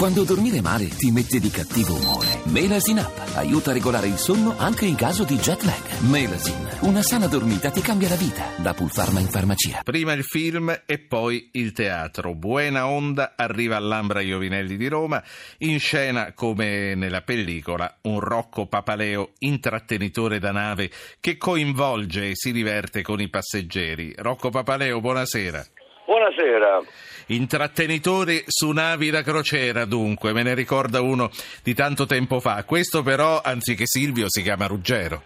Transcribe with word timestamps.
Quando 0.00 0.24
dormire 0.24 0.62
male 0.62 0.88
ti 0.88 1.10
mette 1.10 1.38
di 1.38 1.50
cattivo 1.50 1.94
umore. 1.94 2.40
Melasin 2.44 3.00
Up 3.00 3.32
aiuta 3.34 3.68
a 3.68 3.74
regolare 3.74 4.06
il 4.06 4.16
sonno 4.16 4.56
anche 4.56 4.86
in 4.86 4.94
caso 4.94 5.24
di 5.24 5.36
jet 5.36 5.62
lag. 5.64 5.98
Melasin, 6.08 6.78
una 6.84 7.02
sana 7.02 7.26
dormita 7.26 7.70
ti 7.70 7.82
cambia 7.82 8.08
la 8.08 8.14
vita. 8.14 8.46
Da 8.56 8.72
Pulpharma 8.72 9.20
in 9.20 9.28
farmacia. 9.28 9.82
Prima 9.84 10.14
il 10.14 10.24
film 10.24 10.74
e 10.86 10.98
poi 11.00 11.50
il 11.52 11.72
teatro. 11.72 12.34
Buena 12.34 12.86
Onda 12.86 13.34
arriva 13.36 13.76
all'Ambra 13.76 14.22
Iovinelli 14.22 14.78
di 14.78 14.88
Roma, 14.88 15.22
in 15.58 15.78
scena 15.78 16.32
come 16.32 16.94
nella 16.94 17.20
pellicola 17.20 17.98
un 18.04 18.20
Rocco 18.20 18.68
Papaleo 18.68 19.32
intrattenitore 19.40 20.38
da 20.38 20.50
nave 20.50 20.90
che 21.20 21.36
coinvolge 21.36 22.30
e 22.30 22.36
si 22.36 22.52
diverte 22.52 23.02
con 23.02 23.20
i 23.20 23.28
passeggeri. 23.28 24.14
Rocco 24.16 24.48
Papaleo, 24.48 24.98
buonasera. 25.02 25.62
Buonasera. 26.10 26.82
Intrattenitore 27.28 28.42
su 28.48 28.72
navi 28.72 29.10
da 29.10 29.22
crociera, 29.22 29.84
dunque, 29.84 30.32
me 30.32 30.42
ne 30.42 30.54
ricorda 30.54 31.00
uno 31.00 31.30
di 31.62 31.72
tanto 31.72 32.04
tempo 32.04 32.40
fa. 32.40 32.64
Questo 32.64 33.04
però, 33.04 33.40
anziché 33.40 33.86
Silvio, 33.86 34.24
si 34.26 34.42
chiama 34.42 34.66
Ruggero. 34.66 35.22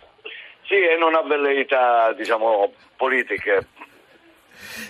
Sì, 0.66 0.74
e 0.74 0.98
non 0.98 1.14
ha 1.14 1.23
velleità, 1.23 2.12
diciamo, 2.12 2.70
politiche. 2.98 3.66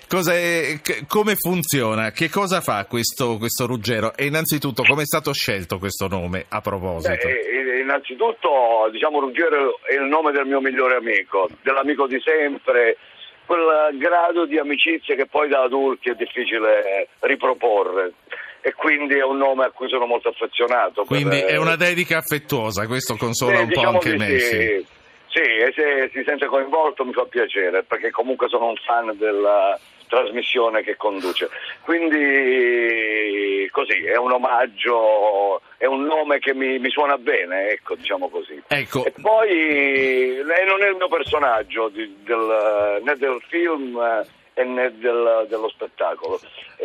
Cos'è, 0.09 0.81
come 1.07 1.37
funziona? 1.37 2.11
Che 2.11 2.29
cosa 2.29 2.61
fa 2.61 2.87
questo, 2.87 3.39
questo 3.39 3.67
Ruggero? 3.67 4.17
E 4.17 4.27
innanzitutto, 4.27 4.83
come 4.83 5.03
è 5.03 5.07
stato 5.07 5.33
scelto 5.33 5.79
questo 5.79 6.09
nome 6.09 6.47
a 6.49 6.61
proposito? 6.61 7.29
Beh, 7.29 7.81
innanzitutto, 7.83 8.89
diciamo, 8.91 9.21
Ruggero 9.21 9.79
è 9.83 9.95
il 9.95 10.09
nome 10.09 10.33
del 10.33 10.47
mio 10.47 10.61
migliore 10.61 10.97
amico, 10.97 11.49
dell'amico 11.63 12.09
di 12.09 12.21
sempre, 12.21 12.97
quel 13.47 13.97
grado 13.99 14.47
di 14.47 14.59
amicizia 14.59 15.15
che 15.15 15.27
poi 15.27 15.49
da 15.49 15.63
adulti 15.63 16.11
è 16.11 16.15
difficile 16.15 17.09
riproporre 17.21 18.13
e 18.61 18.73
quindi 18.73 19.15
è 19.15 19.25
un 19.25 19.37
nome 19.37 19.65
a 19.65 19.71
cui 19.71 19.89
sono 19.89 20.07
molto 20.07 20.31
affezionato. 20.31 21.05
Quindi 21.05 21.41
per... 21.41 21.51
è 21.51 21.57
una 21.57 21.77
dedica 21.77 22.19
affettuosa, 22.19 22.87
questo 22.87 23.17
consola 23.17 23.57
Sì, 23.57 23.63
un 23.63 23.69
po' 23.69 23.75
diciamo 23.75 23.99
anche 23.99 24.11
di 24.11 24.17
me. 24.17 24.39
sì. 24.39 24.47
sì. 24.47 24.87
Sì, 25.35 25.41
e 25.41 25.73
se 25.75 26.11
si 26.13 26.23
sente 26.25 26.47
coinvolto 26.47 27.05
mi 27.05 27.13
fa 27.13 27.25
piacere 27.25 27.83
perché 27.83 28.13
comunque 28.13 28.49
sono 28.49 28.69
un 28.69 28.77
fan 28.77 29.19
della 29.19 29.77
trasmissione 30.07 30.85
che 30.85 30.97
conduce. 30.97 31.49
Quindi 31.83 32.17
così, 33.75 34.05
è 34.05 34.17
un 34.17 34.31
omaggio, 34.31 35.61
è 35.77 35.85
un 35.87 36.05
nome 36.05 36.39
che 36.39 36.55
mi, 36.55 36.79
mi 36.79 36.91
suona 36.91 37.19
bene, 37.19 37.71
ecco, 37.71 37.97
diciamo 37.97 38.29
così. 38.29 38.63
Ecco, 38.69 39.05
E 39.05 39.13
poi 39.21 40.41
lei 40.45 40.65
non 40.65 40.81
è 40.83 40.89
il 40.89 40.95
mio 40.95 41.09
personaggio 41.09 41.89
di- 41.89 42.19
del- 42.23 43.01
né 43.03 43.17
del 43.17 43.43
film 43.49 43.99
eh, 43.99 44.25
e 44.61 44.65
né 44.65 44.97
del- 44.99 45.47
dello 45.49 45.69
spettacolo, 45.69 46.39
è 46.77 46.85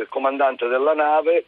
il 0.00 0.06
comandante 0.08 0.66
della 0.68 0.94
nave 0.94 1.44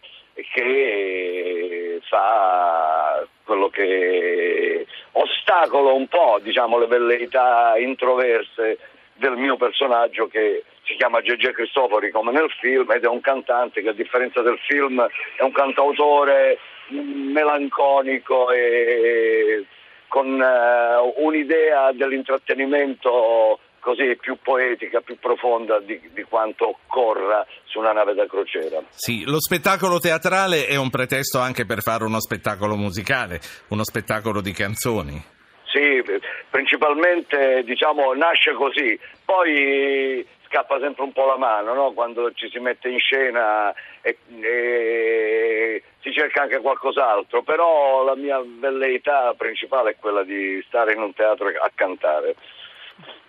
che 0.53 1.98
fa 2.09 3.27
quello 3.45 3.69
che 3.70 4.87
ostacola 5.12 5.92
un 5.92 6.07
po' 6.09 6.39
diciamo, 6.42 6.79
le 6.79 6.87
velleità 6.87 7.75
introverse 7.79 8.79
del 9.14 9.37
mio 9.37 9.57
personaggio 9.57 10.27
che 10.27 10.62
si 10.87 10.95
chiama 10.97 11.20
Gege 11.20 11.53
Cristofori 11.53 12.11
come 12.11 12.33
nel 12.33 12.51
film 12.61 12.91
ed 12.92 13.05
è 13.05 13.09
un 13.09 13.20
cantante 13.20 13.83
che 13.83 13.89
a 13.89 13.92
differenza 13.92 14.41
del 14.41 14.59
film 14.67 15.05
è 15.37 15.42
un 15.42 15.53
cantautore 15.53 16.59
melanconico 16.89 18.51
e 18.53 19.64
con 20.09 20.41
eh, 20.41 21.12
un'idea 21.17 21.92
dell'intrattenimento 21.92 23.59
così 23.81 24.17
più 24.20 24.37
poetica, 24.42 25.01
più 25.01 25.17
profonda 25.19 25.79
di, 25.79 26.01
di 26.12 26.23
quanto 26.23 26.69
occorra 26.70 27.47
su 27.64 27.79
una 27.79 27.92
nave 27.92 28.14
da 28.14 28.27
crociera. 28.27 28.83
sì, 28.91 29.23
lo 29.25 29.41
spettacolo 29.41 29.98
teatrale 29.98 30.67
è 30.67 30.77
un 30.77 30.91
pretesto 30.91 31.39
anche 31.39 31.64
per 31.67 31.83
fare 31.83 32.03
uno 32.03 32.20
spettacolo 32.20 32.77
musicale, 32.77 33.41
uno 33.69 33.84
spettacolo 33.84 34.41
di 34.41 34.53
canzoni. 34.53 35.23
Sì, 35.70 36.03
principalmente 36.51 37.62
diciamo 37.64 38.12
nasce 38.14 38.55
così, 38.55 38.98
poi 39.24 40.27
scappa 40.48 40.79
sempre 40.80 41.02
un 41.05 41.12
po' 41.12 41.27
la 41.27 41.36
mano 41.39 41.74
no? 41.74 41.92
quando 41.92 42.33
ci 42.33 42.48
si 42.51 42.58
mette 42.58 42.89
in 42.89 42.98
scena 42.98 43.73
e, 44.01 44.17
e 44.40 45.83
si 46.01 46.12
cerca 46.12 46.42
anche 46.42 46.61
qualcos'altro, 46.61 47.42
però 47.42 48.05
la 48.05 48.17
mia 48.17 48.40
velleità 48.45 49.35
principale 49.36 49.90
è 49.90 49.96
quella 49.98 50.23
di 50.23 50.62
stare 50.68 50.92
in 50.92 51.01
un 51.02 51.12
teatro 51.14 51.48
a 51.48 51.70
cantare. 51.74 52.35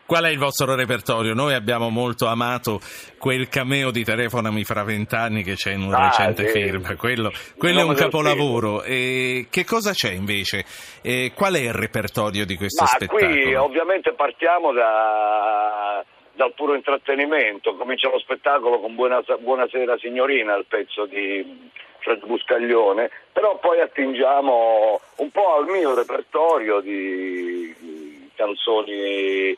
Qual 0.07 0.23
è 0.23 0.29
il 0.29 0.37
vostro 0.37 0.73
repertorio? 0.73 1.33
Noi 1.33 1.53
abbiamo 1.53 1.89
molto 1.89 2.27
amato 2.27 2.79
quel 3.17 3.49
cameo 3.49 3.91
di 3.91 4.05
Telefonami 4.05 4.63
fra 4.63 4.83
vent'anni 4.85 5.43
che 5.43 5.55
c'è 5.55 5.73
in 5.73 5.81
un 5.81 5.93
Ah, 5.93 6.05
recente 6.07 6.47
sì. 6.47 6.61
film. 6.61 6.95
Quello, 6.95 7.29
quello 7.57 7.81
è 7.81 7.83
un 7.83 7.93
capolavoro. 7.93 8.83
E 8.83 9.47
che 9.51 9.65
cosa 9.65 9.91
c'è 9.91 10.11
invece? 10.11 10.63
E 11.01 11.33
qual 11.35 11.55
è 11.55 11.59
il 11.59 11.73
repertorio 11.73 12.45
di 12.45 12.55
questo 12.55 12.83
Ma 12.83 12.89
spettacolo? 12.89 13.29
qui 13.29 13.53
ovviamente 13.55 14.13
partiamo 14.13 14.71
da- 14.71 16.05
dal 16.37 16.53
puro 16.53 16.75
intrattenimento, 16.75 17.75
comincia 17.75 18.09
lo 18.09 18.19
spettacolo 18.19 18.79
con 18.79 18.93
Buona- 18.93 19.23
Buonasera 19.39 19.97
signorina, 19.97 20.55
il 20.55 20.65
pezzo 20.67 21.05
di 21.05 21.71
Fred 21.97 22.23
Buscaglione, 22.25 23.09
però 23.33 23.57
poi 23.57 23.81
attingiamo 23.81 25.01
un 25.15 25.31
po' 25.31 25.55
al 25.55 25.65
mio 25.65 25.95
repertorio 25.95 26.79
di 26.79 28.29
canzoni 28.35 28.93
eh, 28.93 29.57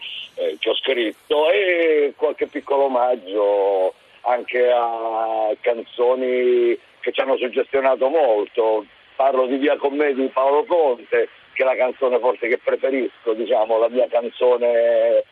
che 0.57 0.69
ho 0.69 0.75
scritto 0.75 1.51
e 1.51 2.13
qualche 2.15 2.47
piccolo 2.47 2.85
omaggio 2.85 3.93
anche 4.21 4.71
a 4.71 5.53
canzoni 5.59 6.79
che 7.01 7.11
ci 7.11 7.19
hanno 7.19 7.35
suggestionato 7.35 8.07
molto. 8.07 8.85
Parlo 9.17 9.47
di 9.47 9.57
Via 9.57 9.75
con 9.75 9.97
me 9.97 10.13
di 10.13 10.27
Paolo 10.27 10.63
Conte, 10.63 11.27
che 11.51 11.63
è 11.63 11.65
la 11.65 11.75
canzone 11.75 12.19
forse 12.19 12.47
che 12.47 12.57
preferisco, 12.57 13.33
diciamo, 13.33 13.77
la 13.77 13.89
mia 13.89 14.07
canzone 14.07 15.25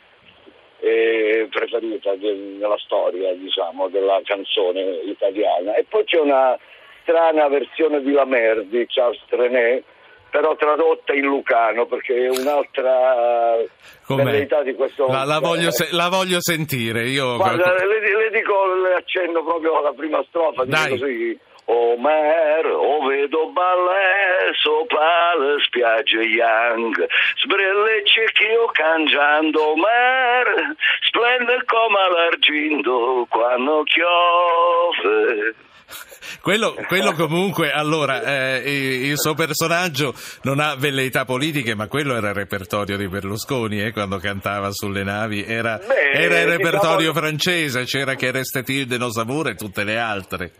eh, 0.80 1.48
preferita 1.50 2.16
de- 2.16 2.56
nella 2.60 2.78
storia, 2.78 3.34
diciamo, 3.34 3.88
della 3.90 4.20
canzone 4.24 4.82
italiana. 5.06 5.76
E 5.76 5.86
poi 5.88 6.04
c'è 6.06 6.20
una 6.20 6.58
strana 7.02 7.48
versione 7.48 8.02
di 8.02 8.12
La 8.12 8.26
Mer 8.26 8.64
di 8.66 8.86
Charles 8.88 9.22
Trenet, 9.30 9.84
però 10.30 10.56
tradotta 10.56 11.14
in 11.14 11.26
lucano, 11.26 11.86
perché 11.86 12.26
è 12.26 12.30
un'altra 12.30 13.56
Com'è? 14.06 14.24
velleità 14.24 14.62
di 14.62 14.74
questo... 14.76 15.08
La, 15.08 15.24
la 15.24 15.40
voglio 15.40 15.72
se- 15.72 15.90
la 15.92 16.10
voglio 16.10 16.38
sentire. 16.42 17.08
Io 17.08 17.38
Guarda, 17.38 17.74
le, 17.74 17.86
le 17.88 18.30
dico, 18.32 18.54
le 18.76 18.94
accenno 18.94 19.44
proprio 19.44 19.80
alla 19.80 19.94
prima 19.94 20.24
strofa, 20.28 20.66
Dai. 20.66 20.90
così. 20.90 21.40
O 21.70 21.98
mer, 21.98 22.66
o 22.66 23.06
vedo 23.06 23.52
balle 23.52 24.54
sopra 24.62 25.36
le 25.38 25.58
spiagge 25.66 26.22
young, 26.24 26.96
sbrellecce 27.44 28.24
che 28.32 28.46
io 28.46 28.68
cangiando, 28.72 29.76
mer, 29.76 30.76
splende 31.02 31.64
come 31.66 32.00
l'argento 32.14 33.28
quando 33.30 33.84
chiove. 33.84 35.56
Quello, 36.42 36.74
quello 36.88 37.14
comunque, 37.14 37.72
allora, 37.72 38.22
eh, 38.22 38.62
il 39.06 39.18
suo 39.18 39.34
personaggio 39.34 40.14
non 40.44 40.60
ha 40.60 40.76
velleità 40.76 41.24
politiche, 41.26 41.76
ma 41.76 41.88
quello 41.88 42.16
era 42.16 42.30
il 42.30 42.34
repertorio 42.36 42.98
di 42.98 43.08
Berlusconi, 43.08 43.82
eh, 43.82 43.92
quando 43.94 44.18
cantava 44.18 44.70
sulle 44.72 45.04
navi, 45.04 45.44
era, 45.46 45.80
Beh, 45.86 46.12
era 46.12 46.40
il 46.40 46.48
repertorio 46.48 47.12
diciamo- 47.12 47.20
francese, 47.20 47.84
c'era 47.86 48.16
che 48.16 48.32
Restetilde 48.32 48.98
no 48.98 49.12
Savour 49.12 49.50
e 49.50 49.56
tutte 49.56 49.84
le 49.84 49.98
altre. 49.98 50.52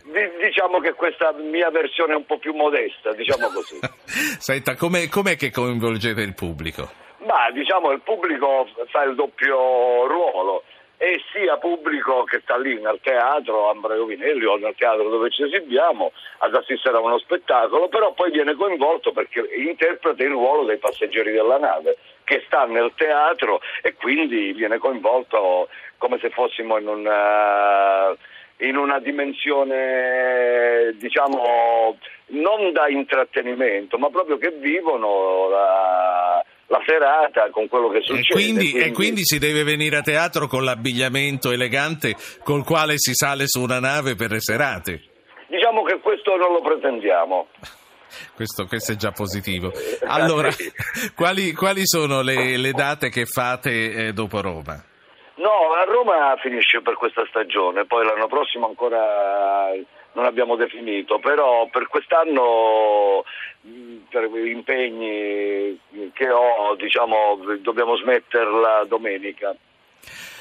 Di- 0.68 0.78
diciamo 0.78 0.80
che 0.80 0.92
questa 0.92 1.32
mia 1.32 1.70
versione 1.70 2.12
è 2.12 2.16
un 2.16 2.26
po' 2.26 2.38
più 2.38 2.54
modesta, 2.54 3.12
diciamo 3.14 3.48
così. 3.48 3.78
Senta, 4.38 4.76
com'è, 4.76 5.08
com'è 5.08 5.36
che 5.36 5.50
coinvolgete 5.50 6.20
il 6.20 6.34
pubblico? 6.34 6.90
Ma 7.24 7.50
diciamo 7.50 7.90
il 7.90 8.00
pubblico 8.00 8.68
fa 8.90 9.02
il 9.02 9.14
doppio 9.14 10.06
ruolo 10.06 10.62
e 10.98 11.20
sia 11.32 11.56
pubblico 11.58 12.24
che 12.24 12.40
sta 12.42 12.58
lì 12.58 12.80
nel 12.80 12.98
teatro 13.02 13.70
Ambraio 13.70 14.04
Vinelli 14.04 14.44
o 14.44 14.56
nel 14.56 14.74
teatro 14.76 15.08
dove 15.08 15.30
ci 15.30 15.44
esibiamo 15.44 16.12
ad 16.38 16.54
assistere 16.54 16.96
a 16.96 17.00
uno 17.00 17.18
spettacolo, 17.18 17.88
però 17.88 18.12
poi 18.12 18.30
viene 18.30 18.54
coinvolto 18.54 19.12
perché 19.12 19.48
interpreta 19.56 20.22
il 20.22 20.30
ruolo 20.30 20.64
dei 20.64 20.78
passeggeri 20.78 21.32
della 21.32 21.58
nave 21.58 21.96
che 22.24 22.42
sta 22.46 22.64
nel 22.66 22.92
teatro 22.94 23.60
e 23.82 23.94
quindi 23.94 24.52
viene 24.52 24.78
coinvolto 24.78 25.68
come 25.98 26.18
se 26.18 26.30
fossimo 26.30 26.76
in 26.78 26.88
una, 26.88 28.14
in 28.60 28.76
una 28.76 28.98
dimensione 28.98 30.94
diciamo 30.98 31.96
non 32.30 32.72
da 32.72 32.88
intrattenimento 32.88 33.98
ma 33.98 34.08
proprio 34.10 34.36
che 34.38 34.50
vivono 34.60 35.48
la, 35.48 36.44
la 36.66 36.82
serata 36.86 37.50
con 37.50 37.68
quello 37.68 37.88
che 37.88 37.98
E 37.98 38.02
succede. 38.02 38.34
quindi, 38.34 38.72
e 38.72 38.92
quindi 38.92 39.24
si 39.24 39.38
deve 39.38 39.62
venire 39.62 39.96
a 39.96 40.02
teatro 40.02 40.46
con 40.46 40.64
l'abbigliamento 40.64 41.50
elegante 41.52 42.14
col 42.42 42.64
quale 42.64 42.94
si 42.96 43.14
sale 43.14 43.44
su 43.46 43.62
una 43.62 43.80
nave 43.80 44.14
per 44.16 44.30
le 44.32 44.40
serate. 44.40 45.02
Diciamo 45.46 45.82
che 45.84 45.98
questo 46.00 46.36
non 46.36 46.52
lo 46.52 46.60
pretendiamo. 46.60 47.46
Questo, 48.34 48.64
questo 48.64 48.92
è 48.92 48.96
già 48.96 49.10
positivo. 49.12 49.70
Allora, 50.06 50.50
Sì. 50.50 50.72
quali, 51.14 51.52
quali 51.52 51.82
sono 51.84 52.22
le, 52.22 52.56
le 52.56 52.72
date 52.72 53.10
che 53.10 53.26
fate 53.26 54.06
eh, 54.06 54.12
dopo 54.14 54.40
Roma? 54.40 54.82
No, 55.38 55.72
a 55.72 55.84
Roma 55.84 56.36
finisce 56.40 56.80
per 56.80 56.94
questa 56.94 57.24
stagione, 57.28 57.84
poi 57.86 58.04
l'anno 58.04 58.26
prossimo 58.26 58.66
ancora 58.66 59.70
non 60.12 60.24
abbiamo 60.24 60.56
definito, 60.56 61.18
però 61.20 61.68
per 61.70 61.86
quest'anno 61.86 63.24
per 64.08 64.28
gli 64.30 64.50
impegni 64.50 65.78
che 66.12 66.30
ho 66.30 66.74
diciamo, 66.76 67.38
dobbiamo 67.60 67.96
smetterla 67.96 68.84
domenica. 68.88 69.54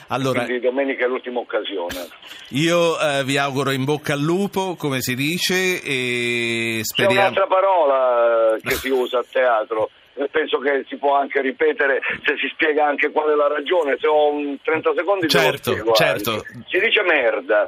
Allora, 0.09 0.45
Quindi 0.45 0.65
domenica 0.65 1.03
è 1.03 1.07
l'ultima 1.07 1.41
occasione. 1.41 2.07
Io 2.51 2.97
eh, 2.97 3.23
vi 3.25 3.37
auguro 3.37 3.71
in 3.71 3.83
bocca 3.83 4.13
al 4.13 4.21
lupo, 4.21 4.75
come 4.77 5.01
si 5.01 5.15
dice, 5.15 5.81
e 5.83 6.79
speriamo... 6.81 7.13
C'è 7.13 7.21
un'altra 7.21 7.47
parola 7.47 8.55
che 8.61 8.75
si 8.75 8.89
usa 8.89 9.19
a 9.19 9.25
teatro, 9.29 9.89
penso 10.37 10.59
che 10.59 10.85
si 10.87 10.97
può 10.97 11.15
anche 11.15 11.41
ripetere 11.41 11.99
se 12.23 12.37
si 12.37 12.47
spiega 12.53 12.85
anche 12.85 13.09
qual 13.09 13.31
è 13.31 13.35
la 13.35 13.47
ragione, 13.47 13.97
se 13.99 14.05
ho 14.05 14.31
30 14.61 14.93
secondi 14.95 15.27
certo, 15.27 15.71
spiego 15.71 15.93
certo. 15.93 16.45
Si 16.67 16.79
dice 16.79 17.01
merda 17.01 17.67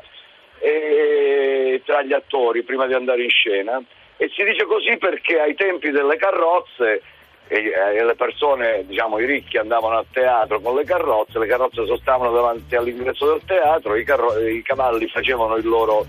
e, 0.60 1.82
tra 1.84 2.04
gli 2.04 2.14
attori 2.14 2.62
prima 2.62 2.86
di 2.86 2.94
andare 2.94 3.24
in 3.24 3.30
scena. 3.30 3.82
E 4.18 4.30
si 4.36 4.44
dice 4.44 4.66
così 4.66 4.98
perché 4.98 5.40
ai 5.40 5.56
tempi 5.56 5.90
delle 5.90 6.18
carrozze 6.18 7.02
e, 7.48 7.72
e 7.96 8.04
le 8.04 8.16
persone, 8.16 8.84
diciamo 8.86 9.18
i 9.18 9.26
ricchi 9.26 9.58
andavano 9.58 9.98
a 9.98 10.06
teatro 10.12 10.60
con 10.60 10.76
le 10.76 10.84
carrozze, 10.84 11.40
le 11.40 11.48
carrozze 11.48 11.86
sostavano 11.86 12.32
davanti 12.32 12.76
all'ingresso 12.76 13.32
del 13.32 13.42
teatro, 13.46 13.96
i, 13.96 14.04
carro- 14.04 14.38
i 14.38 14.62
cavalli 14.62 15.08
facevano 15.08 15.56
il 15.56 15.68
loro... 15.68 16.06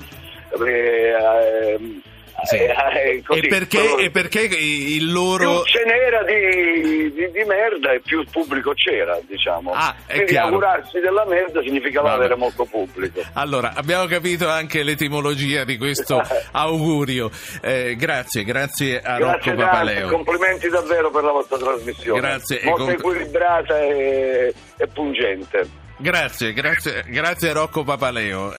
Eh, 0.63 1.15
eh, 1.15 2.01
sì. 2.45 2.57
Eh, 2.57 2.69
eh, 2.69 3.23
così, 3.25 3.41
e, 3.41 3.49
perché, 3.49 3.97
e, 3.97 4.11
perché, 4.11 4.41
il 4.43 5.11
loro... 5.11 5.63
Più 5.63 5.73
ce 5.73 5.85
n'era 5.85 6.23
di, 6.25 7.13
di, 7.13 7.31
di, 7.31 7.45
merda 7.45 7.93
e 7.93 8.01
più 8.01 8.25
pubblico 8.31 8.73
c'era, 8.73 9.19
diciamo. 9.27 9.73
Ah, 9.73 9.95
Quindi 10.07 10.33
chiaro. 10.33 10.49
augurarsi 10.49 11.01
della 11.01 11.25
merda 11.27 11.63
significava 11.63 12.11
Vabbè. 12.11 12.19
avere 12.25 12.37
molto 12.37 12.65
pubblico. 12.65 13.21
Allora, 13.35 13.73
abbiamo 13.75 14.07
capito 14.07 14.49
anche 14.49 14.83
l'etimologia 14.83 15.65
di 15.65 15.77
questo 15.77 16.23
augurio. 16.53 17.31
Eh, 17.63 17.97
grazie, 17.97 18.45
grazie 18.45 19.01
a 19.01 19.17
grazie 19.17 19.53
Rocco 19.53 19.63
Papaleo. 19.63 20.09
Complimenti 20.09 20.69
davvero 20.69 21.11
per 21.11 21.25
la 21.25 21.33
vostra 21.33 21.59
trasmissione. 21.59 22.21
Grazie. 22.21 22.61
Molto 22.65 22.85
com... 22.85 22.93
equilibrata 22.93 23.79
e, 23.81 24.55
e 24.77 24.87
pungente. 24.89 25.89
Grazie, 26.01 26.55
grazie, 26.55 27.05
grazie 27.09 27.51
a 27.51 27.53
Rocco 27.53 27.85
Papaleo. 27.85 28.49